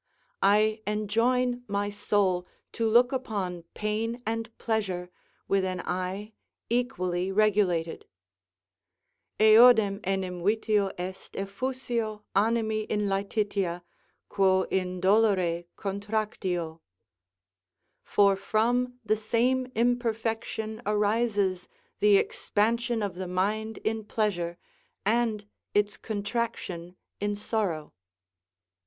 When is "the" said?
19.05-19.15, 21.99-22.17, 23.13-23.27